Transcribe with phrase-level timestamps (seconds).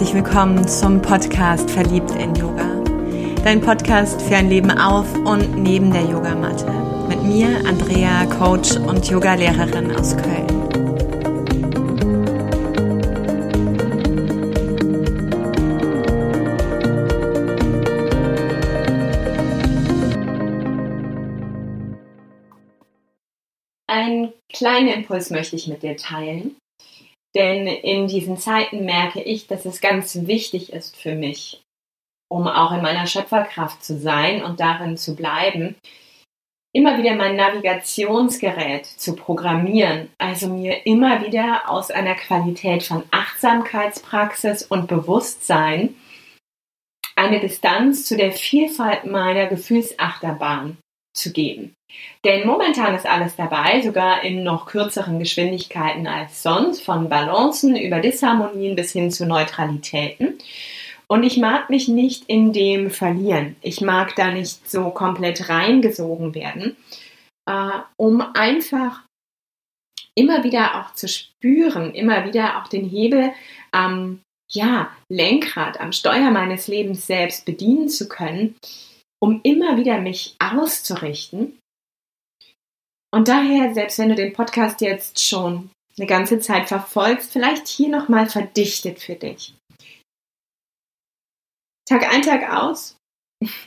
[0.00, 2.82] herzlich willkommen zum Podcast Verliebt in Yoga.
[3.44, 6.72] Dein Podcast für ein Leben auf und neben der Yogamatte.
[7.06, 10.46] Mit mir, Andrea, Coach und Yogalehrerin aus Köln.
[23.86, 26.56] Einen kleinen Impuls möchte ich mit dir teilen.
[27.34, 31.62] Denn in diesen Zeiten merke ich, dass es ganz wichtig ist für mich,
[32.28, 35.76] um auch in meiner Schöpferkraft zu sein und darin zu bleiben,
[36.72, 44.64] immer wieder mein Navigationsgerät zu programmieren, also mir immer wieder aus einer Qualität von Achtsamkeitspraxis
[44.64, 45.94] und Bewusstsein
[47.16, 50.78] eine Distanz zu der Vielfalt meiner Gefühlsachterbahn
[51.12, 51.74] zu geben.
[52.24, 58.00] Denn momentan ist alles dabei, sogar in noch kürzeren Geschwindigkeiten als sonst, von Balancen über
[58.00, 60.38] Disharmonien bis hin zu Neutralitäten.
[61.08, 63.56] Und ich mag mich nicht in dem verlieren.
[63.62, 66.76] Ich mag da nicht so komplett reingesogen werden,
[67.46, 69.02] äh, um einfach
[70.14, 73.32] immer wieder auch zu spüren, immer wieder auch den Hebel
[73.72, 74.20] am
[74.52, 78.56] ja, Lenkrad, am Steuer meines Lebens selbst bedienen zu können,
[79.22, 81.60] um immer wieder mich auszurichten
[83.12, 87.88] und daher, selbst wenn du den Podcast jetzt schon eine ganze Zeit verfolgst, vielleicht hier
[87.88, 89.54] nochmal verdichtet für dich.
[91.88, 92.96] Tag ein, Tag aus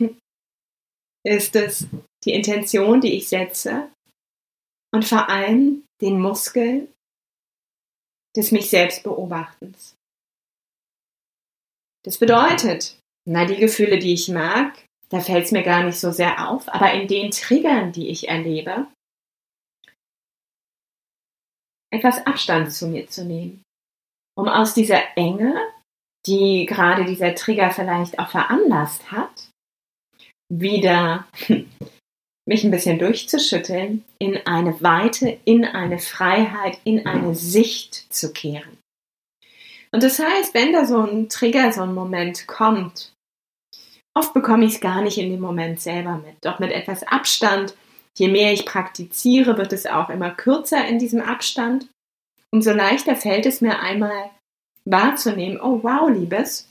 [1.26, 1.88] ist es
[2.24, 3.92] die Intention, die ich setze
[4.94, 6.90] und vor allem den Muskel
[8.36, 9.96] des mich selbst beobachtens.
[12.06, 16.12] Das bedeutet, na, die Gefühle, die ich mag, da fällt es mir gar nicht so
[16.12, 18.88] sehr auf, aber in den Triggern, die ich erlebe,
[21.94, 23.62] etwas Abstand zu mir zu nehmen,
[24.36, 25.56] um aus dieser Enge,
[26.26, 29.52] die gerade dieser Trigger vielleicht auch veranlasst hat,
[30.52, 31.28] wieder
[32.48, 38.80] mich ein bisschen durchzuschütteln, in eine Weite, in eine Freiheit, in eine Sicht zu kehren.
[39.92, 43.13] Und das heißt, wenn da so ein Trigger, so ein Moment kommt,
[44.16, 46.36] oft bekomme ich es gar nicht in dem Moment selber mit.
[46.42, 47.76] Doch mit etwas Abstand
[48.16, 51.88] Je mehr ich praktiziere, wird es auch immer kürzer in diesem Abstand.
[52.52, 54.30] Umso leichter fällt es mir einmal
[54.86, 56.70] wahrzunehmen, oh wow, Liebes,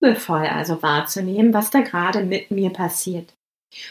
[0.00, 3.34] liebevoll also wahrzunehmen, was da gerade mit mir passiert.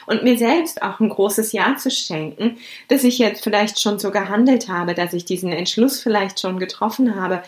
[0.05, 4.11] Und mir selbst auch ein großes Ja zu schenken, dass ich jetzt vielleicht schon so
[4.11, 7.43] gehandelt habe, dass ich diesen Entschluss vielleicht schon getroffen habe,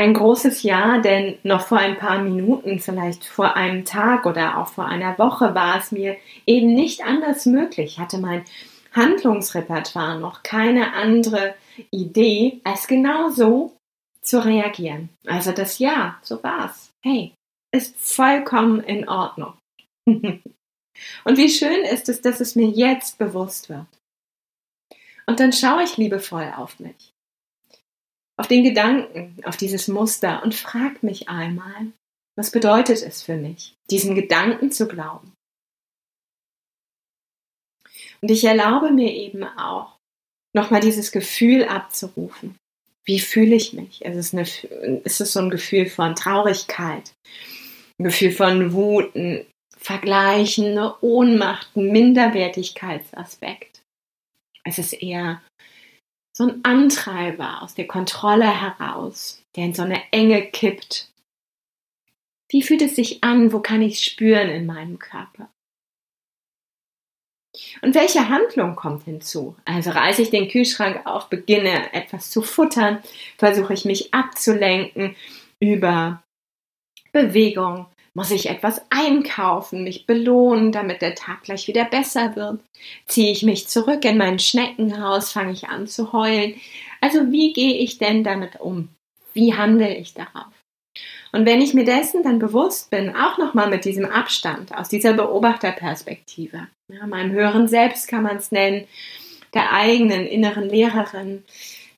[0.00, 4.68] ein großes Ja, denn noch vor ein paar Minuten, vielleicht vor einem Tag oder auch
[4.68, 6.16] vor einer Woche war es mir
[6.46, 8.46] eben nicht anders möglich, hatte mein
[8.92, 11.54] Handlungsrepertoire noch keine andere
[11.90, 13.76] Idee, als genau so
[14.22, 15.10] zu reagieren.
[15.26, 16.90] Also das Ja, so war's.
[17.04, 17.34] Hey,
[17.70, 19.52] ist vollkommen in Ordnung.
[20.06, 23.86] Und wie schön ist es, dass es mir jetzt bewusst wird.
[25.26, 27.12] Und dann schaue ich liebevoll auf mich
[28.40, 31.92] auf den Gedanken, auf dieses Muster und frag mich einmal,
[32.38, 35.34] was bedeutet es für mich, diesen Gedanken zu glauben?
[38.22, 39.98] Und ich erlaube mir eben auch,
[40.56, 42.56] nochmal dieses Gefühl abzurufen.
[43.04, 44.06] Wie fühle ich mich?
[44.06, 44.46] Es ist, eine,
[45.04, 47.12] es ist so ein Gefühl von Traurigkeit,
[47.98, 49.12] ein Gefühl von Wut,
[49.76, 53.82] Vergleichen, eine Ohnmacht, Minderwertigkeitsaspekt.
[54.64, 55.42] Es ist eher
[56.40, 61.12] so ein Antreiber aus der Kontrolle heraus, der in so eine Enge kippt.
[62.48, 63.52] Wie fühlt es sich an?
[63.52, 65.50] Wo kann ich es spüren in meinem Körper?
[67.82, 69.54] Und welche Handlung kommt hinzu?
[69.66, 73.02] Also reiße ich den Kühlschrank auf, beginne etwas zu futtern,
[73.36, 75.16] versuche ich mich abzulenken
[75.58, 76.22] über
[77.12, 77.84] Bewegung,
[78.14, 82.60] muss ich etwas einkaufen, mich belohnen, damit der Tag gleich wieder besser wird?
[83.06, 86.54] Ziehe ich mich zurück in mein Schneckenhaus, fange ich an zu heulen?
[87.00, 88.88] Also wie gehe ich denn damit um?
[89.32, 90.52] Wie handle ich darauf?
[91.32, 95.12] Und wenn ich mir dessen dann bewusst bin, auch nochmal mit diesem Abstand, aus dieser
[95.12, 98.86] Beobachterperspektive, ja, meinem höheren Selbst kann man es nennen,
[99.54, 101.44] der eigenen inneren Lehrerin,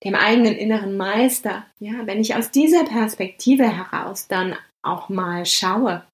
[0.05, 6.05] dem eigenen inneren Meister, ja, wenn ich aus dieser Perspektive heraus dann auch mal schaue,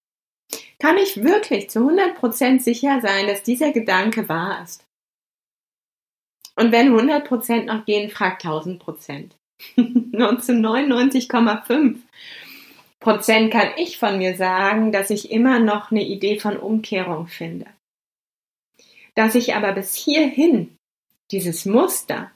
[0.78, 4.84] kann ich wirklich zu 100% sicher sein, dass dieser Gedanke wahr ist.
[6.56, 9.30] Und wenn 100% noch gehen, frag 1000%.
[9.76, 11.98] Und zu 99,5
[13.00, 17.66] Prozent kann ich von mir sagen, dass ich immer noch eine Idee von Umkehrung finde.
[19.14, 20.76] Dass ich aber bis hierhin
[21.30, 22.32] dieses Muster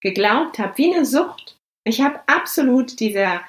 [0.00, 1.56] geglaubt habe, wie eine Sucht.
[1.84, 3.42] Ich habe absolut dieser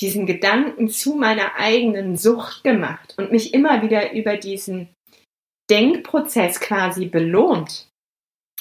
[0.00, 4.88] diesen Gedanken zu meiner eigenen Sucht gemacht und mich immer wieder über diesen
[5.70, 7.86] Denkprozess quasi belohnt.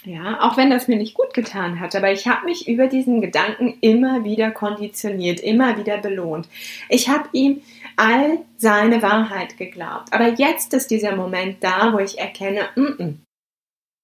[0.05, 3.19] Ja, auch wenn das mir nicht gut getan hat, aber ich habe mich über diesen
[3.19, 6.47] Gedanken immer wieder konditioniert, immer wieder belohnt.
[6.87, 7.61] Ich habe ihm
[7.97, 10.13] all seine Wahrheit geglaubt.
[10.13, 13.15] Aber jetzt ist dieser Moment da, wo ich erkenne, mm -mm,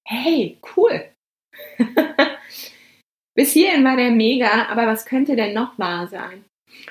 [0.05, 1.09] hey, cool.
[3.33, 6.43] Bis hierhin war der mega, aber was könnte denn noch wahr sein?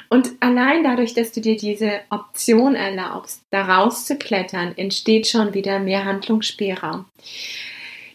[0.09, 6.05] Und allein dadurch, dass du dir diese Option erlaubst, da rauszuklettern, entsteht schon wieder mehr
[6.05, 7.06] Handlungsspielraum.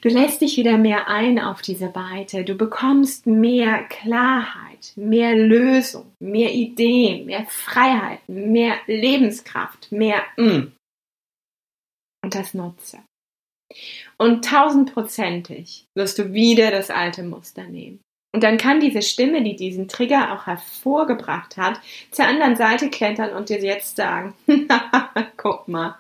[0.02, 2.46] Du lässt dich wieder mehr ein auf diese Weite.
[2.46, 10.72] Du bekommst mehr Klarheit, mehr Lösung, mehr Ideen, mehr Freiheit, mehr Lebenskraft, mehr mm.
[12.22, 13.00] Und das nutze.
[14.18, 18.00] Und tausendprozentig wirst du wieder das alte Muster nehmen.
[18.32, 21.80] Und dann kann diese Stimme, die diesen Trigger auch hervorgebracht hat,
[22.12, 24.36] zur anderen Seite klettern und dir jetzt sagen,
[25.38, 25.98] guck mal,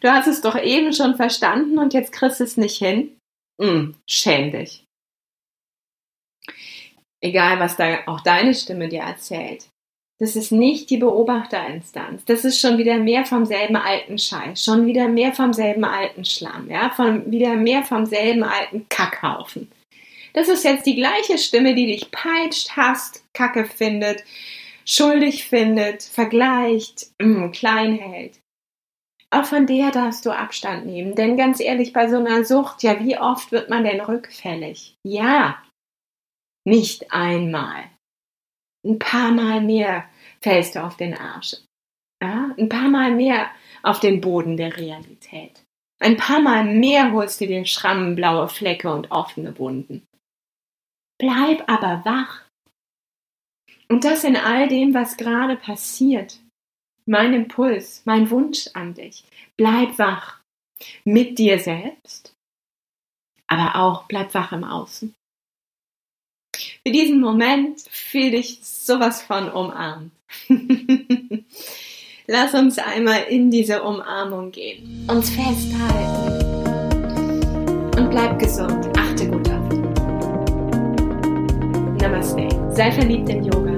[0.00, 3.16] du hast es doch eben schon verstanden und jetzt kriegst es nicht hin.
[3.60, 4.84] Mm, schäm dich.
[7.20, 9.68] Egal, was da auch deine Stimme dir erzählt.
[10.18, 12.24] Das ist nicht die Beobachterinstanz.
[12.24, 16.24] Das ist schon wieder mehr vom selben alten Scheiß, schon wieder mehr vom selben alten
[16.24, 19.70] Schlamm, ja, von wieder mehr vom selben alten Kackhaufen.
[20.32, 24.24] Das ist jetzt die gleiche Stimme, die dich peitscht, hasst, Kacke findet,
[24.84, 28.40] schuldig findet, vergleicht, mm, klein hält.
[29.30, 31.14] Auch von der darfst du Abstand nehmen.
[31.14, 34.96] Denn ganz ehrlich, bei so einer Sucht, ja, wie oft wird man denn rückfällig?
[35.04, 35.62] Ja,
[36.64, 37.84] nicht einmal.
[38.84, 40.08] Ein paar Mal mehr
[40.40, 41.56] fällst du auf den Arsch.
[42.22, 43.50] Ja, ein paar Mal mehr
[43.82, 45.64] auf den Boden der Realität.
[45.98, 50.04] Ein paar Mal mehr holst du den Schrammen, blaue Flecke und offene Wunden.
[51.22, 52.40] Bleib aber wach.
[53.88, 56.40] Und das in all dem, was gerade passiert
[57.06, 59.24] mein Impuls, mein Wunsch an dich.
[59.56, 60.40] Bleib wach
[61.04, 62.34] mit dir selbst,
[63.46, 65.14] aber auch bleib wach im Außen.
[66.56, 70.10] Für diesen Moment fühl dich sowas von umarmt.
[72.26, 76.42] Lass uns einmal in diese Umarmung gehen, uns festhalten
[77.96, 78.88] und bleib gesund.
[78.96, 79.51] Achte gut auf.
[82.02, 82.48] Namaste.
[82.70, 83.71] Sei verliebt in Yoga